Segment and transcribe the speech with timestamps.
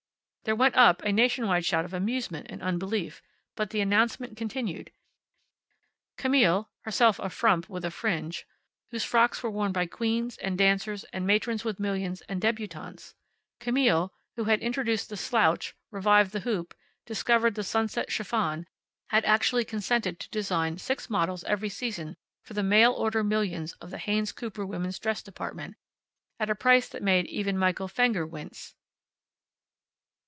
[0.43, 3.21] There went up a nationwide shout of amusement and unbelief,
[3.55, 4.91] but the announcement continued.
[6.17, 8.47] Camille (herself a frump with a fringe)
[8.89, 13.13] whose frocks were worn by queens, and dancers and matrons with millions, and debutantes;
[13.59, 16.73] Camille, who had introduced the slouch, revived the hoop,
[17.05, 18.65] discovered the sunset chiffon,
[19.09, 23.91] had actually consented to design six models every season for the mail order millions of
[23.91, 25.77] the Haynes Cooper women's dress department
[26.39, 28.73] at a price that made even Michael Fenger wince.